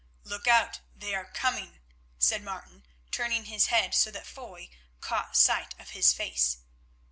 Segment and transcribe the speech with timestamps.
[0.23, 1.79] "Look out; they are coming,"
[2.17, 6.57] said Martin, turning his head so that Foy caught sight of his face.